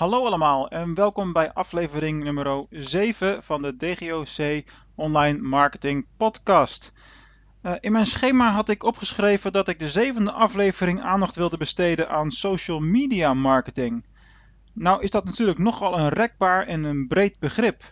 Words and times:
Hallo 0.00 0.26
allemaal 0.26 0.68
en 0.68 0.94
welkom 0.94 1.32
bij 1.32 1.52
aflevering 1.52 2.22
nummer 2.22 2.66
7 2.70 3.42
van 3.42 3.60
de 3.60 3.76
DGOC 3.76 4.64
Online 4.94 5.38
Marketing 5.38 6.06
Podcast. 6.16 6.92
Uh, 7.62 7.74
in 7.80 7.92
mijn 7.92 8.06
schema 8.06 8.50
had 8.52 8.68
ik 8.68 8.82
opgeschreven 8.82 9.52
dat 9.52 9.68
ik 9.68 9.78
de 9.78 9.88
zevende 9.88 10.32
aflevering 10.32 11.02
aandacht 11.02 11.36
wilde 11.36 11.56
besteden 11.56 12.08
aan 12.08 12.30
social 12.30 12.78
media 12.80 13.34
marketing. 13.34 14.04
Nou 14.72 15.02
is 15.02 15.10
dat 15.10 15.24
natuurlijk 15.24 15.58
nogal 15.58 15.98
een 15.98 16.08
rekbaar 16.08 16.66
en 16.66 16.84
een 16.84 17.06
breed 17.06 17.38
begrip. 17.38 17.82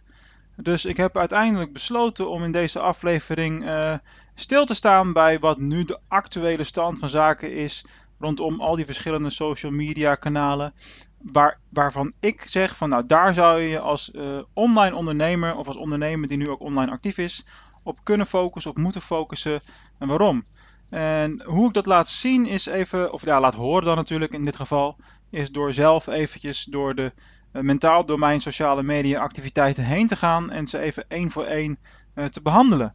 Dus 0.57 0.85
ik 0.85 0.97
heb 0.97 1.17
uiteindelijk 1.17 1.73
besloten 1.73 2.31
om 2.31 2.45
in 2.45 2.53
deze 2.53 2.81
aflevering 2.81 3.65
uh, 3.65 3.95
stil 4.35 4.65
te 4.65 4.75
staan 4.75 5.13
bij 5.13 5.39
wat 5.39 5.59
nu 5.59 5.85
de 5.85 5.99
actuele 6.09 6.65
stand 6.65 6.99
van 6.99 7.09
zaken 7.09 7.53
is 7.53 7.85
rondom 8.19 8.61
al 8.61 8.77
die 8.77 8.85
verschillende 8.85 9.31
social 9.31 9.73
media 9.73 10.15
kanalen. 10.15 10.75
Waar, 11.23 11.59
waarvan 11.69 12.13
ik 12.21 12.43
zeg 12.47 12.77
van 12.77 12.89
nou 12.89 13.07
daar 13.07 13.35
zou 13.35 13.61
je 13.61 13.79
als 13.79 14.11
uh, 14.15 14.39
online 14.53 14.97
ondernemer 14.97 15.57
of 15.57 15.67
als 15.67 15.77
ondernemer 15.77 16.29
die 16.29 16.37
nu 16.37 16.51
ook 16.51 16.61
online 16.61 16.91
actief 16.91 17.19
is 17.19 17.45
op 17.83 17.99
kunnen 18.03 18.27
focussen, 18.27 18.71
op 18.71 18.79
moeten 18.79 19.01
focussen 19.01 19.61
en 19.99 20.09
waarom. 20.09 20.45
En 20.91 21.43
hoe 21.45 21.69
ik 21.69 21.75
dat 21.75 21.87
laat 21.87 22.09
zien 22.09 22.47
is 22.47 22.67
even, 22.67 23.13
of 23.13 23.25
ja 23.25 23.41
laat 23.41 23.55
horen 23.55 23.85
dan 23.85 23.97
natuurlijk 23.97 24.33
in 24.33 24.43
dit 24.43 24.57
geval, 24.57 24.97
is 25.31 25.51
door 25.51 25.73
zelf 25.73 26.07
eventjes 26.07 26.65
door 26.65 26.95
de 26.95 27.13
uh, 27.53 27.63
mentaal 27.63 28.07
domein 28.07 28.41
sociale 28.41 28.83
media 28.83 29.21
activiteiten 29.21 29.85
heen 29.85 30.07
te 30.07 30.17
gaan 30.17 30.51
en 30.51 30.67
ze 30.67 30.79
even 30.79 31.05
één 31.09 31.31
voor 31.31 31.45
één 31.45 31.79
uh, 32.15 32.25
te 32.25 32.43
behandelen. 32.43 32.93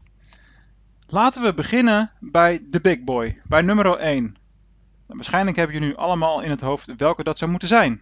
Laten 1.08 1.42
we 1.42 1.54
beginnen 1.54 2.12
bij 2.20 2.66
de 2.68 2.82
big 2.82 3.04
boy, 3.04 3.42
bij 3.48 3.62
nummer 3.62 3.98
1. 3.98 4.36
Waarschijnlijk 5.08 5.58
hebben 5.58 5.76
jullie 5.76 5.90
nu 5.90 5.96
allemaal 5.96 6.42
in 6.42 6.50
het 6.50 6.62
hoofd 6.62 6.96
welke 6.98 7.24
dat 7.24 7.38
zou 7.38 7.52
moeten 7.52 7.68
zijn. 7.68 8.02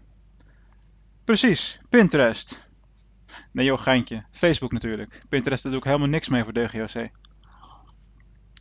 Precies, 1.31 1.79
Pinterest. 1.89 2.69
Nee 3.51 3.65
joh, 3.65 3.79
geintje. 3.79 4.23
Facebook 4.31 4.71
natuurlijk. 4.71 5.21
Pinterest 5.29 5.63
daar 5.63 5.71
doe 5.71 5.81
ik 5.81 5.87
helemaal 5.87 6.07
niks 6.07 6.29
mee 6.29 6.43
voor 6.43 6.53
DGOC. 6.53 7.09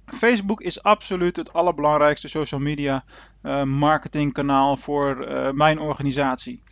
Facebook 0.05 0.61
is 0.61 0.83
absoluut 0.83 1.37
het 1.37 1.53
allerbelangrijkste 1.53 2.29
social 2.29 2.61
media 2.61 3.05
uh, 3.43 3.63
marketingkanaal 3.63 4.77
voor 4.77 5.29
uh, 5.29 5.51
mijn 5.51 5.79
organisatie. 5.79 6.63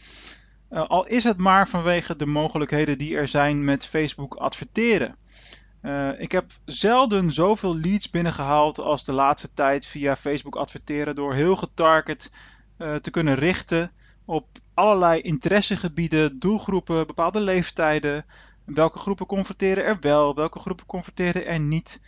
Uh, 0.71 0.89
al 0.89 1.07
is 1.07 1.25
het 1.25 1.37
maar 1.37 1.69
vanwege 1.69 2.17
de 2.17 2.27
mogelijkheden 2.27 2.99
die 2.99 3.17
er 3.17 3.29
zijn 3.29 3.65
met 3.65 3.87
Facebook 3.87 4.35
adverteren. 4.35 5.17
Ik 6.19 6.33
heb 6.33 6.51
zelden 6.65 7.33
zoveel 7.33 7.77
leads 7.77 8.11
binnengehaald 8.11 8.79
als 8.79 9.05
de 9.05 9.13
laatste 9.13 9.53
tijd 9.55 9.87
via 9.87 10.17
Facebook 10.17 10.57
adverteren 10.57 11.15
door 11.15 11.35
heel 11.35 11.57
getarget 11.57 12.33
te 12.77 13.11
kunnen 13.11 13.35
richten 13.35 13.93
op 14.25 14.47
allerlei 14.79 15.21
interessegebieden, 15.21 16.39
doelgroepen, 16.39 17.07
bepaalde 17.07 17.41
leeftijden. 17.41 18.25
Welke 18.65 18.99
groepen 18.99 19.27
converteren 19.27 19.85
er 19.85 19.97
wel, 20.01 20.35
welke 20.35 20.59
groepen 20.59 20.87
converteren 20.87 21.47
er 21.47 21.61
niet. 21.61 22.01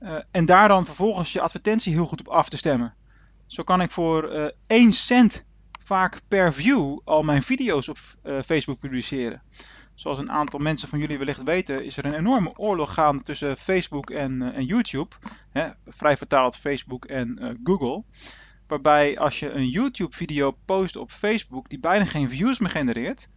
Uh, 0.00 0.18
en 0.30 0.44
daar 0.44 0.68
dan 0.68 0.84
vervolgens 0.84 1.32
je 1.32 1.40
advertentie 1.40 1.92
heel 1.92 2.06
goed 2.06 2.20
op 2.20 2.28
af 2.28 2.48
te 2.48 2.56
stemmen. 2.56 2.94
Zo 3.46 3.62
kan 3.62 3.80
ik 3.80 3.90
voor 3.90 4.52
1 4.66 4.92
cent 4.92 5.44
vaak 5.80 6.20
per 6.28 6.54
view 6.54 6.98
al 7.04 7.22
mijn 7.22 7.42
video's 7.42 7.88
op 7.88 7.98
Facebook 8.44 8.78
publiceren. 8.78 9.42
Zoals 9.98 10.18
een 10.18 10.32
aantal 10.32 10.58
mensen 10.58 10.88
van 10.88 10.98
jullie 10.98 11.18
wellicht 11.18 11.42
weten, 11.42 11.84
is 11.84 11.96
er 11.96 12.04
een 12.04 12.14
enorme 12.14 12.56
oorlog 12.56 12.94
gaande 12.94 13.22
tussen 13.22 13.56
Facebook 13.56 14.10
en, 14.10 14.32
uh, 14.40 14.56
en 14.56 14.64
YouTube. 14.64 15.16
Hè, 15.50 15.68
vrij 15.86 16.16
vertaald 16.16 16.56
Facebook 16.56 17.04
en 17.04 17.38
uh, 17.40 17.50
Google. 17.64 18.02
Waarbij 18.68 19.18
als 19.18 19.38
je 19.38 19.50
een 19.50 19.68
YouTube-video 19.68 20.56
post 20.64 20.96
op 20.96 21.10
Facebook 21.10 21.68
die 21.68 21.78
bijna 21.78 22.04
geen 22.04 22.28
views 22.28 22.58
meer 22.58 22.70
genereert. 22.70 23.30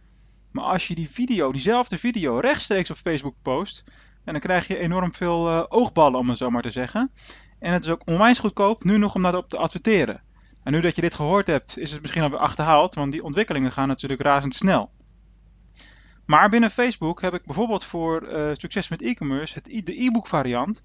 Maar 0.50 0.64
als 0.64 0.88
je 0.88 0.94
die 0.94 1.10
video, 1.10 1.52
diezelfde 1.52 1.98
video, 1.98 2.38
rechtstreeks 2.38 2.90
op 2.90 2.96
Facebook 2.96 3.34
post. 3.42 3.84
En 4.24 4.32
dan 4.32 4.40
krijg 4.40 4.66
je 4.66 4.78
enorm 4.78 5.14
veel 5.14 5.48
uh, 5.48 5.64
oogballen, 5.68 6.18
om 6.18 6.28
het 6.28 6.38
zo 6.38 6.50
maar 6.50 6.62
te 6.62 6.70
zeggen. 6.70 7.10
En 7.58 7.72
het 7.72 7.82
is 7.82 7.88
ook 7.88 8.02
onwijs 8.04 8.38
goedkoop 8.38 8.84
nu 8.84 8.98
nog 8.98 9.14
om 9.14 9.22
daarop 9.22 9.48
te 9.48 9.56
adverteren. 9.56 10.22
En 10.62 10.72
nu 10.72 10.80
dat 10.80 10.94
je 10.94 11.00
dit 11.00 11.14
gehoord 11.14 11.46
hebt, 11.46 11.78
is 11.78 11.92
het 11.92 12.00
misschien 12.00 12.22
alweer 12.22 12.38
achterhaald, 12.38 12.94
want 12.94 13.12
die 13.12 13.24
ontwikkelingen 13.24 13.72
gaan 13.72 13.88
natuurlijk 13.88 14.20
razendsnel. 14.20 14.90
Maar 16.26 16.48
binnen 16.48 16.70
Facebook 16.70 17.20
heb 17.20 17.34
ik 17.34 17.44
bijvoorbeeld 17.44 17.84
voor 17.84 18.32
uh, 18.32 18.50
succes 18.52 18.88
met 18.88 19.02
e-commerce 19.02 19.60
de 19.62 20.02
e-book 20.04 20.26
variant. 20.26 20.82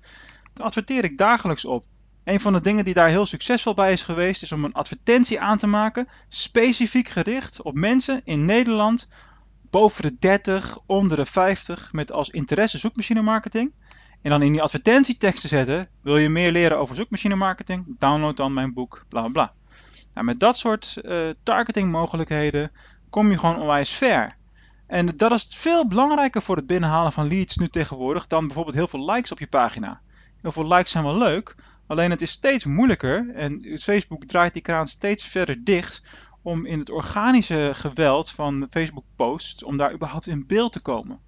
Daar 0.54 0.66
adverteer 0.66 1.04
ik 1.04 1.18
dagelijks 1.18 1.66
op. 1.66 1.86
Een 2.28 2.40
van 2.40 2.54
de 2.54 2.62
dingen 2.62 2.84
die 2.84 2.94
daar 2.94 3.10
heel 3.10 3.26
succesvol 3.26 3.74
bij 3.74 3.92
is 3.92 4.02
geweest, 4.02 4.42
is 4.42 4.52
om 4.52 4.64
een 4.64 4.74
advertentie 4.74 5.40
aan 5.42 5.58
te 5.58 5.68
maken, 5.68 6.08
specifiek 6.28 7.10
gericht 7.10 7.62
op 7.62 7.74
mensen 7.74 8.22
in 8.24 8.46
Nederland 8.46 9.10
boven 9.70 10.02
de 10.02 10.18
30, 10.20 10.78
onder 10.86 11.18
de 11.18 11.26
50, 11.26 11.94
met 11.94 12.12
als 12.12 12.30
interesse 12.30 12.78
zoekmachine 12.78 13.22
marketing. 13.22 13.74
En 14.22 14.30
dan 14.30 14.42
in 14.42 14.52
die 14.52 14.62
advertentietekst 14.62 15.42
te 15.42 15.48
zetten, 15.48 15.90
wil 16.02 16.18
je 16.18 16.30
meer 16.30 16.52
leren 16.52 16.78
over 16.78 16.96
zoekmachine 16.96 17.36
marketing? 17.36 17.96
Download 18.00 18.38
dan 18.38 18.54
mijn 18.54 18.74
boek, 18.74 19.06
bla 19.10 19.22
bla 19.22 19.30
bla. 19.30 19.54
Nou, 20.14 20.26
met 20.26 20.40
dat 20.40 20.58
soort 20.58 20.98
uh, 21.02 21.30
targetingmogelijkheden 21.44 22.72
kom 23.10 23.32
je 23.32 23.38
gewoon 23.38 23.60
onwijs 23.60 23.92
ver. 23.92 24.36
En 24.88 25.18
dat 25.18 25.32
is 25.32 25.48
veel 25.50 25.88
belangrijker 25.88 26.42
voor 26.42 26.56
het 26.56 26.68
binnenhalen 26.68 27.12
van 27.12 27.28
leads 27.28 27.58
nu 27.58 27.68
tegenwoordig 27.68 28.28
dan 28.28 28.46
bijvoorbeeld 28.46 28.76
heel 28.76 28.88
veel 28.88 29.12
likes 29.12 29.32
op 29.32 29.40
je 29.40 29.48
pagina. 29.48 30.02
Heel 30.42 30.52
veel 30.52 30.68
likes 30.68 30.92
zijn 30.92 31.04
wel 31.04 31.18
leuk, 31.18 31.56
alleen 31.88 32.12
het 32.12 32.22
is 32.22 32.32
steeds 32.32 32.66
moeilijker 32.66 33.30
en 33.34 33.78
Facebook 33.80 34.26
draait 34.26 34.54
die 34.54 34.62
kraan 34.62 34.88
steeds 34.88 35.24
verder 35.24 35.64
dicht 35.64 36.02
om 36.42 36.66
in 36.66 36.80
het 36.80 36.90
organische 36.90 37.72
geweld 37.74 38.32
van 38.32 38.68
Facebook 38.70 39.06
posts, 39.16 39.64
om 39.64 39.78
daar 39.78 39.94
überhaupt 39.94 40.28
in 40.28 40.48
beeld 40.48 40.72
te 40.72 40.80
komen. 40.80 41.20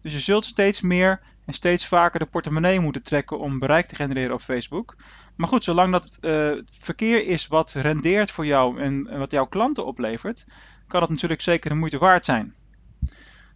Dus 0.00 0.12
je 0.12 0.18
zult 0.18 0.44
steeds 0.44 0.80
meer 0.80 1.20
en 1.46 1.54
steeds 1.54 1.86
vaker 1.86 2.18
de 2.18 2.26
portemonnee 2.26 2.80
moeten 2.80 3.02
trekken 3.02 3.38
om 3.38 3.58
bereik 3.58 3.86
te 3.86 3.94
genereren 3.94 4.34
op 4.34 4.40
Facebook. 4.40 4.96
Maar 5.36 5.48
goed, 5.48 5.64
zolang 5.64 5.92
dat 5.92 6.18
uh, 6.20 6.52
verkeer 6.72 7.26
is 7.26 7.46
wat 7.46 7.72
rendeert 7.72 8.30
voor 8.30 8.46
jou 8.46 8.80
en 8.80 9.18
wat 9.18 9.30
jouw 9.30 9.46
klanten 9.46 9.86
oplevert, 9.86 10.44
kan 10.86 11.00
dat 11.00 11.08
natuurlijk 11.08 11.40
zeker 11.40 11.70
de 11.70 11.76
moeite 11.76 11.98
waard 11.98 12.24
zijn. 12.24 12.54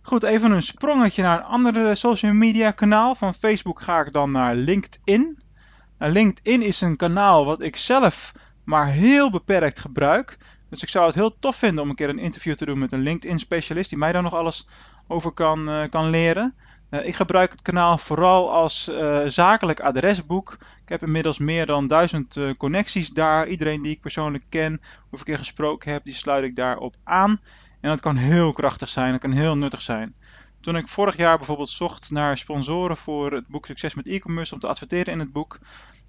Goed, 0.03 0.23
even 0.23 0.51
een 0.51 0.63
sprongetje 0.63 1.23
naar 1.23 1.39
een 1.39 1.45
andere 1.45 1.95
social 1.95 2.33
media 2.33 2.71
kanaal. 2.71 3.15
Van 3.15 3.35
Facebook 3.35 3.81
ga 3.81 4.01
ik 4.01 4.13
dan 4.13 4.31
naar 4.31 4.55
LinkedIn. 4.55 5.43
Nou, 6.01 6.13
LinkedIn 6.13 6.63
is 6.63 6.81
een 6.81 6.97
kanaal 6.97 7.45
wat 7.45 7.63
ik 7.63 7.77
zelf 7.77 8.33
maar 8.65 8.87
heel 8.87 9.31
beperkt 9.31 9.79
gebruik. 9.79 10.39
Dus 10.69 10.83
ik 10.83 10.89
zou 10.89 11.07
het 11.07 11.15
heel 11.15 11.39
tof 11.39 11.57
vinden 11.57 11.83
om 11.83 11.91
een 11.91 11.97
keer 11.97 12.09
een 12.09 12.19
interview 12.19 12.55
te 12.55 12.65
doen 12.65 12.79
met 12.79 12.93
een 12.93 13.01
LinkedIn 13.01 13.39
specialist 13.39 13.89
die 13.89 13.99
mij 13.99 14.13
daar 14.13 14.23
nog 14.23 14.35
alles 14.35 14.69
over 15.09 15.33
kan, 15.33 15.69
uh, 15.69 15.89
kan 15.89 16.11
leren. 16.11 16.55
Uh, 16.91 17.07
ik 17.07 17.15
gebruik 17.15 17.51
het 17.51 17.63
kanaal 17.63 17.99
vooral 17.99 18.53
als 18.53 18.89
uh, 18.89 19.23
zakelijk 19.27 19.81
adresboek. 19.81 20.53
Ik 20.83 20.89
heb 20.89 21.03
inmiddels 21.03 21.39
meer 21.39 21.67
dan 21.67 21.87
duizend 21.87 22.39
connecties 22.57 23.09
daar. 23.09 23.49
Iedereen 23.49 23.83
die 23.83 23.93
ik 23.93 24.01
persoonlijk 24.01 24.45
ken 24.49 24.81
of 25.11 25.19
een 25.19 25.25
keer 25.25 25.39
gesproken 25.39 25.93
heb, 25.93 26.05
die 26.05 26.15
sluit 26.15 26.43
ik 26.43 26.57
daarop 26.57 26.95
aan. 27.05 27.41
En 27.81 27.91
dat 27.91 28.01
kan 28.01 28.17
heel 28.17 28.53
krachtig 28.53 28.89
zijn, 28.89 29.11
dat 29.11 29.21
kan 29.21 29.33
heel 29.33 29.57
nuttig 29.57 29.83
zijn. 29.83 30.15
Toen 30.61 30.77
ik 30.77 30.89
vorig 30.89 31.17
jaar 31.17 31.37
bijvoorbeeld 31.37 31.71
zocht 31.71 32.11
naar 32.11 32.39
sponsoren 32.39 32.97
voor 32.97 33.33
het 33.33 33.47
boek 33.47 33.67
Succes 33.67 33.95
met 33.95 34.07
e-commerce 34.07 34.55
om 34.55 34.61
te 34.61 34.67
adverteren 34.67 35.13
in 35.13 35.19
het 35.19 35.33
boek, 35.33 35.59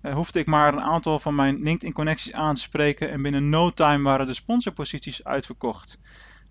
eh, 0.02 0.14
hoefde 0.14 0.40
ik 0.40 0.48
maar 0.48 0.74
een 0.74 0.82
aantal 0.82 1.20
van 1.20 1.36
mijn 1.36 1.62
LinkedIn-connecties 1.62 2.34
aan 2.34 2.56
te 2.56 2.62
spreken 2.62 3.12
en 3.12 3.22
binnen 3.22 3.50
no 3.50 3.70
time 3.70 4.04
waren 4.04 4.26
de 4.26 4.34
sponsorposities 4.34 5.24
uitverkocht. 5.24 6.00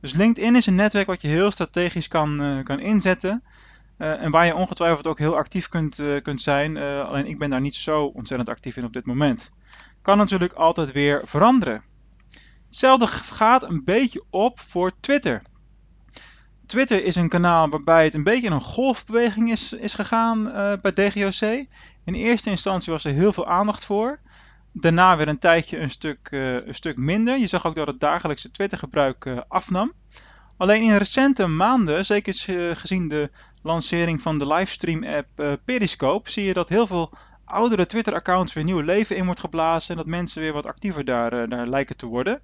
Dus 0.00 0.12
LinkedIn 0.12 0.56
is 0.56 0.66
een 0.66 0.74
netwerk 0.74 1.06
wat 1.06 1.22
je 1.22 1.28
heel 1.28 1.50
strategisch 1.50 2.08
kan, 2.08 2.42
uh, 2.42 2.64
kan 2.64 2.80
inzetten 2.80 3.42
uh, 3.98 4.22
en 4.22 4.30
waar 4.30 4.46
je 4.46 4.54
ongetwijfeld 4.54 5.06
ook 5.06 5.18
heel 5.18 5.36
actief 5.36 5.68
kunt, 5.68 6.02
kunt 6.22 6.42
zijn. 6.42 6.76
alleen 6.76 7.26
ik 7.26 7.38
ben 7.38 7.50
daar 7.50 7.60
niet 7.60 7.74
zo 7.74 8.04
ontzettend 8.04 8.50
actief 8.50 8.76
in 8.76 8.84
op 8.84 8.92
dit 8.92 9.06
moment. 9.06 9.52
Kan 10.02 10.16
natuurlijk 10.16 10.52
altijd 10.52 10.92
weer 10.92 11.22
veranderen. 11.24 11.82
Hetzelfde 12.66 13.06
gaat 13.06 13.62
een 13.62 13.84
beetje 13.84 14.24
op 14.30 14.60
voor 14.60 14.92
Twitter. 15.00 15.42
Twitter 16.70 17.04
is 17.04 17.16
een 17.16 17.28
kanaal 17.28 17.68
waarbij 17.68 18.04
het 18.04 18.15
een 18.15 18.22
beetje 18.22 18.50
een 18.50 18.60
golfbeweging 18.60 19.50
is, 19.50 19.72
is 19.72 19.94
gegaan 19.94 20.47
uh, 20.47 20.72
bij 20.80 20.92
DGOC. 20.92 21.66
In 22.04 22.15
eerste 22.15 22.50
instantie 22.50 22.92
was 22.92 23.04
er 23.04 23.12
heel 23.12 23.33
veel 23.33 23.47
aandacht 23.47 23.84
voor. 23.84 24.18
Daarna 24.72 25.16
weer 25.16 25.28
een 25.28 25.39
tijdje 25.39 25.78
een 25.78 25.91
stuk, 25.91 26.28
uh, 26.30 26.66
een 26.66 26.74
stuk 26.74 26.97
minder. 26.97 27.39
Je 27.39 27.47
zag 27.47 27.66
ook 27.66 27.74
dat 27.74 27.86
het 27.86 28.00
dagelijkse 28.00 28.50
Twitter-gebruik 28.50 29.24
uh, 29.24 29.39
afnam. 29.48 29.92
Alleen 30.56 30.83
in 30.83 30.97
recente 30.97 31.47
maanden, 31.47 32.04
zeker 32.04 32.34
gezien 32.77 33.09
de 33.09 33.30
lancering 33.62 34.21
van 34.21 34.39
de 34.39 34.47
livestream-app 34.47 35.59
Periscope, 35.65 36.30
zie 36.30 36.44
je 36.44 36.53
dat 36.53 36.68
heel 36.68 36.86
veel 36.86 37.12
oudere 37.44 37.86
Twitter-accounts 37.86 38.53
weer 38.53 38.65
nieuw 38.65 38.80
leven 38.80 39.16
in 39.16 39.24
wordt 39.24 39.41
geblazen. 39.41 39.91
En 39.91 39.97
dat 39.97 40.06
mensen 40.06 40.42
weer 40.42 40.53
wat 40.53 40.66
actiever 40.66 41.04
daar, 41.04 41.48
daar 41.48 41.66
lijken 41.66 41.97
te 41.97 42.06
worden. 42.06 42.41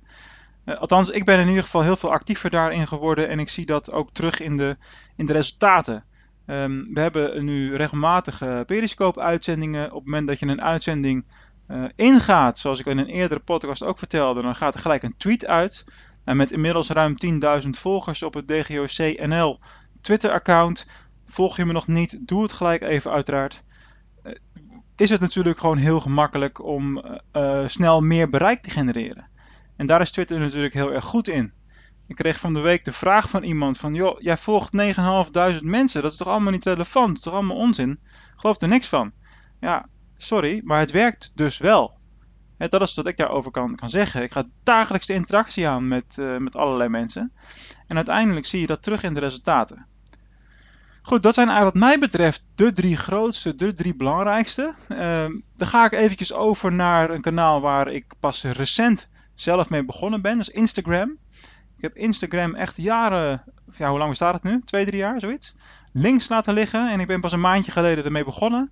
Uh, 0.66 0.78
althans, 0.78 1.10
ik 1.10 1.24
ben 1.24 1.38
in 1.38 1.48
ieder 1.48 1.62
geval 1.62 1.82
heel 1.82 1.96
veel 1.96 2.12
actiever 2.12 2.50
daarin 2.50 2.86
geworden. 2.86 3.28
En 3.28 3.38
ik 3.38 3.48
zie 3.48 3.66
dat 3.66 3.92
ook 3.92 4.12
terug 4.12 4.40
in 4.40 4.56
de, 4.56 4.76
in 5.16 5.26
de 5.26 5.32
resultaten. 5.32 6.04
Um, 6.46 6.94
we 6.94 7.00
hebben 7.00 7.44
nu 7.44 7.74
regelmatige 7.74 8.62
Periscope-uitzendingen. 8.66 9.86
Op 9.86 9.94
het 9.94 10.04
moment 10.04 10.26
dat 10.26 10.38
je 10.38 10.46
een 10.46 10.62
uitzending 10.62 11.24
uh, 11.68 11.84
ingaat, 11.96 12.58
zoals 12.58 12.80
ik 12.80 12.86
in 12.86 12.98
een 12.98 13.06
eerdere 13.06 13.40
podcast 13.40 13.82
ook 13.82 13.98
vertelde, 13.98 14.42
dan 14.42 14.56
gaat 14.56 14.74
er 14.74 14.80
gelijk 14.80 15.02
een 15.02 15.16
tweet 15.16 15.46
uit. 15.46 15.84
En 16.24 16.36
met 16.36 16.50
inmiddels 16.50 16.90
ruim 16.90 17.16
10.000 17.62 17.68
volgers 17.70 18.22
op 18.22 18.34
het 18.34 18.48
DGOC 18.48 19.26
NL 19.26 19.58
Twitter-account. 20.00 20.86
Volg 21.24 21.56
je 21.56 21.64
me 21.64 21.72
nog 21.72 21.86
niet, 21.86 22.18
doe 22.20 22.42
het 22.42 22.52
gelijk 22.52 22.82
even 22.82 23.10
uiteraard. 23.10 23.62
Eh, 24.22 24.32
is 24.96 25.10
het 25.10 25.20
natuurlijk 25.20 25.58
gewoon 25.58 25.78
heel 25.78 26.00
gemakkelijk 26.00 26.64
om 26.64 27.04
snel 27.66 28.00
meer 28.00 28.28
bereik 28.28 28.62
te 28.62 28.70
genereren. 28.70 29.34
En 29.76 29.86
daar 29.86 30.00
is 30.00 30.10
Twitter 30.10 30.38
natuurlijk 30.38 30.74
heel 30.74 30.92
erg 30.92 31.04
goed 31.04 31.28
in. 31.28 31.52
Ik 32.06 32.16
kreeg 32.16 32.38
van 32.38 32.54
de 32.54 32.60
week 32.60 32.84
de 32.84 32.92
vraag 32.92 33.30
van 33.30 33.42
iemand 33.42 33.78
van, 33.78 33.94
joh, 33.94 34.20
jij 34.20 34.36
volgt 34.36 34.72
9.500 35.60 35.62
mensen, 35.62 36.02
dat 36.02 36.10
is 36.10 36.16
toch 36.16 36.28
allemaal 36.28 36.52
niet 36.52 36.64
relevant, 36.64 37.06
dat 37.06 37.16
is 37.16 37.22
toch 37.22 37.32
allemaal 37.32 37.56
onzin? 37.56 37.90
Ik 37.90 38.32
geloof 38.36 38.60
er 38.60 38.68
niks 38.68 38.86
van. 38.86 39.12
Ja, 39.60 39.86
sorry, 40.16 40.60
maar 40.64 40.80
het 40.80 40.90
werkt 40.90 41.32
dus 41.36 41.58
wel. 41.58 41.98
dat 42.58 42.80
is 42.80 42.94
wat 42.94 43.06
ik 43.06 43.16
daarover 43.16 43.50
kan, 43.50 43.76
kan 43.76 43.88
zeggen. 43.88 44.22
Ik 44.22 44.32
ga 44.32 44.44
dagelijks 44.62 45.06
de 45.06 45.14
interactie 45.14 45.68
aan 45.68 45.88
met, 45.88 46.16
uh, 46.18 46.36
met 46.36 46.56
allerlei 46.56 46.88
mensen. 46.88 47.32
En 47.86 47.96
uiteindelijk 47.96 48.46
zie 48.46 48.60
je 48.60 48.66
dat 48.66 48.82
terug 48.82 49.02
in 49.02 49.14
de 49.14 49.20
resultaten. 49.20 49.86
Goed, 51.02 51.22
dat 51.22 51.34
zijn 51.34 51.62
wat 51.62 51.74
mij 51.74 51.98
betreft 51.98 52.44
de 52.54 52.72
drie 52.72 52.96
grootste, 52.96 53.54
de 53.54 53.72
drie 53.72 53.96
belangrijkste. 53.96 54.74
Uh, 54.88 54.98
dan 55.54 55.68
ga 55.68 55.84
ik 55.84 55.92
eventjes 55.92 56.32
over 56.32 56.72
naar 56.72 57.10
een 57.10 57.20
kanaal 57.20 57.60
waar 57.60 57.92
ik 57.92 58.14
pas 58.20 58.44
recent 58.44 59.10
zelf 59.36 59.70
mee 59.70 59.84
begonnen 59.84 60.20
ben. 60.20 60.38
Is 60.38 60.48
Instagram. 60.48 61.18
Ik 61.76 61.82
heb 61.82 61.96
Instagram 61.96 62.54
echt 62.54 62.76
jaren, 62.76 63.42
ja, 63.76 63.88
hoe 63.88 63.98
lang 63.98 64.10
bestaat 64.10 64.32
het 64.32 64.42
nu? 64.42 64.60
Twee, 64.64 64.84
drie 64.86 64.98
jaar, 64.98 65.20
zoiets. 65.20 65.54
Links 65.92 66.28
laten 66.28 66.54
liggen 66.54 66.90
en 66.90 67.00
ik 67.00 67.06
ben 67.06 67.20
pas 67.20 67.32
een 67.32 67.40
maandje 67.40 67.72
geleden 67.72 68.04
ermee 68.04 68.24
begonnen. 68.24 68.70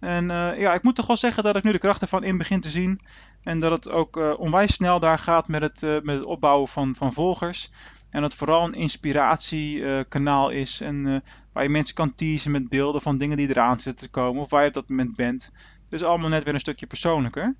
En 0.00 0.24
uh, 0.24 0.58
ja, 0.58 0.74
ik 0.74 0.82
moet 0.82 0.94
toch 0.94 1.06
wel 1.06 1.16
zeggen 1.16 1.42
dat 1.42 1.56
ik 1.56 1.62
nu 1.62 1.72
de 1.72 1.78
krachten 1.78 2.02
ervan 2.02 2.24
in 2.24 2.36
begin 2.36 2.60
te 2.60 2.70
zien. 2.70 3.00
En 3.42 3.58
dat 3.58 3.70
het 3.72 3.90
ook 3.90 4.16
uh, 4.16 4.34
onwijs 4.38 4.72
snel 4.72 5.00
daar 5.00 5.18
gaat 5.18 5.48
met 5.48 5.62
het, 5.62 5.82
uh, 5.82 6.00
met 6.00 6.16
het 6.16 6.24
opbouwen 6.24 6.68
van, 6.68 6.94
van 6.94 7.12
volgers. 7.12 7.70
En 8.10 8.20
dat 8.20 8.30
het 8.30 8.38
vooral 8.38 8.64
een 8.64 8.74
inspiratiekanaal 8.74 10.50
is. 10.50 10.80
En 10.80 11.22
waar 11.52 11.62
je 11.62 11.68
mensen 11.68 11.94
kan 11.94 12.14
teasen 12.14 12.50
met 12.50 12.68
beelden 12.68 13.02
van 13.02 13.16
dingen 13.16 13.36
die 13.36 13.48
eraan 13.48 13.80
zitten 13.80 14.06
te 14.06 14.10
komen. 14.10 14.42
Of 14.42 14.50
waar 14.50 14.62
je 14.62 14.68
op 14.68 14.74
dat 14.74 14.88
moment 14.88 15.16
bent. 15.16 15.52
Het 15.84 15.92
is 15.92 16.02
allemaal 16.02 16.28
net 16.28 16.44
weer 16.44 16.54
een 16.54 16.60
stukje 16.60 16.86
persoonlijker. 16.86 17.54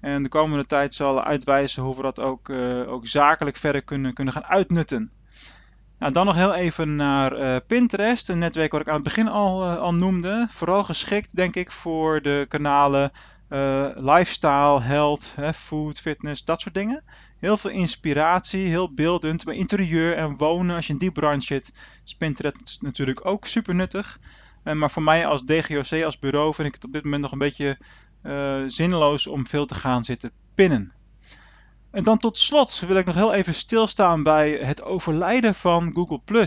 En 0.00 0.22
de 0.22 0.28
komende 0.28 0.64
tijd 0.64 0.94
zal 0.94 1.24
uitwijzen 1.24 1.82
hoe 1.82 1.96
we 1.96 2.02
dat 2.02 2.20
ook, 2.20 2.48
uh, 2.48 2.92
ook 2.92 3.06
zakelijk 3.06 3.56
verder 3.56 3.82
kunnen, 3.82 4.12
kunnen 4.12 4.34
gaan 4.34 4.46
uitnutten. 4.46 5.10
Nou, 5.98 6.12
dan 6.12 6.26
nog 6.26 6.34
heel 6.34 6.54
even 6.54 6.96
naar 6.96 7.38
uh, 7.38 7.56
Pinterest, 7.66 8.28
een 8.28 8.38
netwerk 8.38 8.72
wat 8.72 8.80
ik 8.80 8.88
aan 8.88 8.94
het 8.94 9.04
begin 9.04 9.28
al, 9.28 9.70
uh, 9.70 9.76
al 9.76 9.94
noemde. 9.94 10.46
Vooral 10.50 10.84
geschikt, 10.84 11.36
denk 11.36 11.56
ik, 11.56 11.70
voor 11.70 12.22
de 12.22 12.46
kanalen 12.48 13.12
lifestyle, 13.94 14.80
health, 14.80 15.34
food, 15.54 16.00
fitness, 16.00 16.44
dat 16.44 16.60
soort 16.60 16.74
dingen. 16.74 17.02
Heel 17.38 17.56
veel 17.56 17.70
inspiratie, 17.70 18.68
heel 18.68 18.94
beeldend. 18.94 19.44
Bij 19.44 19.54
interieur 19.54 20.16
en 20.16 20.36
wonen, 20.36 20.76
als 20.76 20.86
je 20.86 20.92
in 20.92 20.98
die 20.98 21.12
branche 21.12 21.46
zit, 21.46 21.72
is 22.04 22.14
Pinterest 22.14 22.78
natuurlijk 22.80 23.26
ook 23.26 23.46
super 23.46 23.74
nuttig. 23.74 24.18
maar 24.62 24.90
voor 24.90 25.02
mij 25.02 25.26
als 25.26 25.44
DGOC, 25.44 26.02
als 26.04 26.18
bureau, 26.18 26.54
vind 26.54 26.68
ik 26.68 26.74
het 26.74 26.84
op 26.84 26.92
dit 26.92 27.04
moment 27.04 27.22
nog 27.22 27.32
een 27.32 27.38
beetje 27.38 27.78
uh, 28.22 28.62
zinloos 28.66 29.26
om 29.26 29.46
veel 29.46 29.66
te 29.66 29.74
gaan 29.74 30.04
zitten 30.04 30.30
pinnen. 30.54 30.92
En 31.90 32.04
dan 32.04 32.18
tot 32.18 32.38
slot 32.38 32.80
wil 32.86 32.96
ik 32.96 33.06
nog 33.06 33.14
heel 33.14 33.34
even 33.34 33.54
stilstaan 33.54 34.22
bij 34.22 34.50
het 34.50 34.82
overlijden 34.82 35.54
van 35.54 35.94
Google+. 35.94 36.46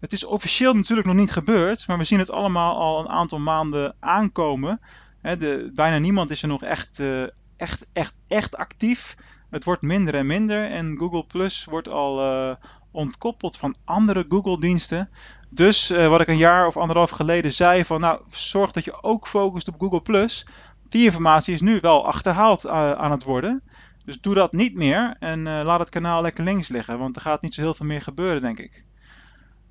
Het 0.00 0.12
is 0.12 0.24
officieel 0.24 0.74
natuurlijk 0.74 1.06
nog 1.06 1.16
niet 1.16 1.30
gebeurd, 1.30 1.86
maar 1.86 1.98
we 1.98 2.04
zien 2.04 2.18
het 2.18 2.30
allemaal 2.30 2.76
al 2.76 3.00
een 3.00 3.08
aantal 3.08 3.38
maanden 3.38 3.94
aankomen. 4.00 4.80
de, 5.22 5.70
bijna 5.74 5.98
niemand 5.98 6.30
is 6.30 6.42
er 6.42 6.48
nog 6.48 6.62
echt, 6.62 6.98
uh, 6.98 7.26
echt, 7.56 7.86
echt, 7.92 8.18
echt 8.28 8.56
actief. 8.56 9.16
Het 9.50 9.64
wordt 9.64 9.82
minder 9.82 10.14
en 10.14 10.26
minder 10.26 10.70
en 10.70 10.98
Google 10.98 11.24
Plus 11.24 11.64
wordt 11.64 11.88
al 11.88 12.24
uh, 12.24 12.54
ontkoppeld 12.90 13.56
van 13.56 13.74
andere 13.84 14.24
Google-diensten. 14.28 15.10
Dus 15.50 15.88
wat 15.88 16.20
ik 16.20 16.28
een 16.28 16.36
jaar 16.36 16.66
of 16.66 16.76
anderhalf 16.76 17.10
geleden 17.10 17.52
zei 17.52 17.84
van 17.84 18.00
nou 18.00 18.20
zorg 18.28 18.70
dat 18.70 18.84
je 18.84 19.02
ook 19.02 19.28
focust 19.28 19.68
op 19.68 19.80
Google 19.80 20.02
Plus 20.02 20.46
die 20.92 21.04
informatie 21.04 21.54
is 21.54 21.60
nu 21.60 21.78
wel 21.80 22.06
achterhaald 22.06 22.64
uh, 22.64 22.92
aan 22.92 23.10
het 23.10 23.22
worden. 23.22 23.62
Dus 24.04 24.20
doe 24.20 24.34
dat 24.34 24.52
niet 24.52 24.74
meer 24.74 25.16
en 25.18 25.38
uh, 25.38 25.60
laat 25.64 25.78
het 25.78 25.88
kanaal 25.88 26.22
lekker 26.22 26.44
links 26.44 26.68
liggen, 26.68 26.98
want 26.98 27.16
er 27.16 27.22
gaat 27.22 27.42
niet 27.42 27.54
zo 27.54 27.60
heel 27.60 27.74
veel 27.74 27.86
meer 27.86 28.02
gebeuren, 28.02 28.42
denk 28.42 28.58
ik. 28.58 28.84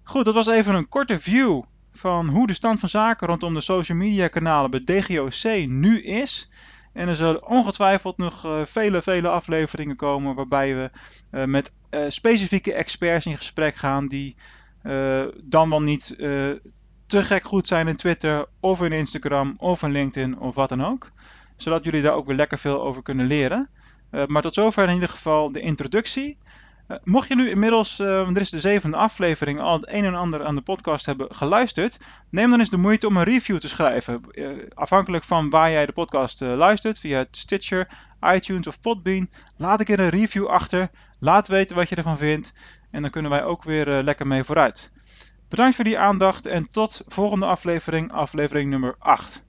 Goed, 0.04 0.26
dat 0.26 0.34
was 0.34 0.48
even 0.48 0.76
een 0.76 0.90
korte 0.90 1.20
view 1.20 1.62
van 1.92 2.28
hoe 2.28 2.48
de 2.48 2.54
stand 2.54 2.80
van 2.80 2.90
zaken 2.90 3.28
rondom 3.28 3.54
de 3.54 3.62
social 3.62 3.98
media 3.98 4.28
kanalen 4.28 4.72
bij 4.72 4.84
DGOC 4.84 5.68
nu 5.68 6.04
is. 6.04 6.50
En 6.94 7.08
er 7.08 7.16
zullen 7.16 7.48
ongetwijfeld 7.48 8.18
nog 8.18 8.46
uh, 8.46 8.66
vele, 8.66 9.02
vele 9.02 9.28
afleveringen 9.28 9.96
komen 9.96 10.36
waarbij 10.36 10.76
we 10.76 10.90
met 11.46 11.74
specifieke 12.08 12.74
experts 12.74 13.26
in 13.26 13.38
gesprek 13.38 13.76
gaan 13.76 14.08
die 14.08 14.36
dan 15.46 15.70
wel 15.70 15.82
niet 15.82 16.16
te 17.12 17.24
gek 17.24 17.44
goed 17.44 17.68
zijn 17.68 17.88
in 17.88 17.96
Twitter 17.96 18.46
of 18.60 18.82
in 18.82 18.92
Instagram 18.92 19.56
of 19.58 19.84
in 19.84 19.92
LinkedIn 19.92 20.40
of 20.40 20.56
wat 20.56 20.70
dan 20.70 20.86
ook. 20.86 21.12
Zodat 21.56 21.84
jullie 21.84 22.02
daar 22.02 22.14
ook 22.14 22.26
weer 22.26 22.36
lekker 22.36 22.58
veel 22.58 22.82
over 22.82 23.02
kunnen 23.02 23.26
leren. 23.26 23.70
Uh, 24.12 24.26
maar 24.26 24.42
tot 24.42 24.54
zover 24.54 24.88
in 24.88 24.94
ieder 24.94 25.10
geval 25.10 25.52
de 25.52 25.60
introductie. 25.60 26.38
Uh, 26.88 26.98
mocht 27.04 27.28
je 27.28 27.36
nu 27.36 27.50
inmiddels, 27.50 28.00
uh, 28.00 28.28
er 28.28 28.40
is 28.40 28.50
de 28.50 28.60
zevende 28.60 28.98
aflevering, 28.98 29.60
al 29.60 29.74
het 29.74 29.92
een 29.92 30.06
en 30.06 30.16
ander 30.16 30.46
aan 30.46 30.56
de 30.56 30.62
podcast 30.62 31.06
hebben 31.06 31.36
geluisterd, 31.36 32.00
neem 32.30 32.50
dan 32.50 32.60
eens 32.60 32.70
de 32.70 32.78
moeite 32.78 33.08
om 33.08 33.18
een 33.18 33.24
review 33.24 33.58
te 33.58 33.68
schrijven. 33.68 34.22
afhankelijk 34.74 35.24
van 35.24 35.50
waar 35.50 35.72
jij 35.72 35.86
de 35.86 35.92
podcast 35.92 36.42
luistert, 36.42 37.00
via 37.00 37.26
Stitcher, 37.32 37.88
iTunes 38.22 38.68
of 38.68 38.82
Podbean, 38.82 39.30
laat 39.58 39.80
ik 39.80 39.90
er 39.90 40.00
een 40.00 40.10
review 40.10 40.48
achter. 40.48 40.90
Laat 41.20 41.48
weten 41.48 41.76
wat 41.76 41.90
je 41.90 41.96
ervan 41.96 42.18
vindt 42.18 42.54
en 42.92 43.02
dan 43.02 43.12
kunnen 43.12 43.32
wij 43.32 43.44
ook 43.44 43.64
weer 43.64 44.04
lekker 44.04 44.28
mee 44.28 44.44
vooruit. 44.44 44.92
Bedankt 45.52 45.76
voor 45.76 45.84
die 45.84 46.00
aandacht 46.00 46.46
en 46.46 46.70
tot 46.70 47.02
volgende 47.08 47.46
aflevering, 47.46 48.12
aflevering 48.12 48.70
nummer 48.70 48.96
8. 49.00 49.46